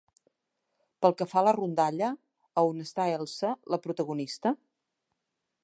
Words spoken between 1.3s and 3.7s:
fa a la rondalla, a on està Elsa,